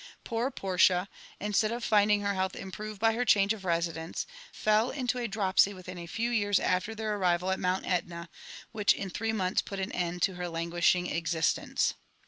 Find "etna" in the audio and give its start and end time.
7.85-8.27